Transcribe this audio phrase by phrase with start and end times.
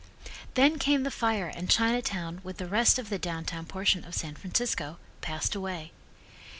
[0.55, 4.15] Then came the fire and Chinatown, with the rest of the down town portion of
[4.15, 5.91] San Francisco, passed away.